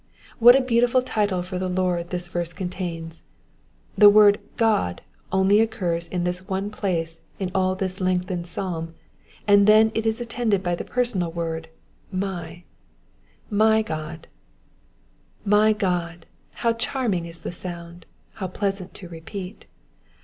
[0.39, 5.59] What a beautiful title for the Lord this verse contains I The word Qod only
[5.61, 8.95] occurs in this one place in all this lengthened psalm,
[9.47, 11.69] and then it is attended by the personal word
[12.15, 12.63] *^ my"
[13.51, 14.25] —^* my God."
[15.47, 16.23] MyGk)d!
[16.57, 18.05] bow charrolnji^ U the sound 1.
[18.39, 19.67] How pleasant to repeat